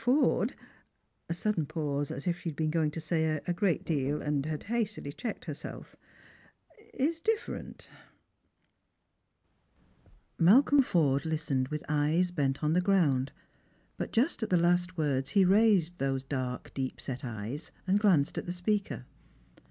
Forde"— 0.03 0.55
a 1.29 1.33
Budden 1.35 1.67
pause, 1.67 2.09
as 2.09 2.25
if 2.25 2.39
she 2.39 2.49
had 2.49 2.55
been 2.55 2.71
going 2.71 2.89
to 2.89 2.99
say 2.99 3.39
a 3.45 3.53
great 3.53 3.85
deal, 3.85 4.19
an<J 4.19 4.49
had 4.49 4.63
hastily 4.63 5.11
checked 5.13 5.45
herself 5.45 5.95
—"is 6.95 7.19
different." 7.19 7.91
Strangers 10.33 10.39
and 10.39 10.47
Pilgrims* 10.47 10.81
67 10.81 10.81
Malcolm 10.81 10.81
Forde 11.21 11.25
listened 11.29 11.67
with 11.67 11.83
eyes 11.87 12.31
bent 12.31 12.63
on 12.63 12.73
the 12.73 12.81
ground; 12.81 13.31
but 13.97 14.11
jnst 14.11 14.41
at 14.41 14.49
the 14.49 14.57
last 14.57 14.97
words 14.97 15.29
he 15.29 15.45
raised 15.45 15.99
those 15.99 16.23
dark 16.23 16.73
deep 16.73 16.99
set 16.99 17.23
eyes, 17.23 17.69
and 17.85 17.99
glanced 17.99 18.39
at 18.39 18.47
the 18.47 18.51
speaker. 18.51 19.05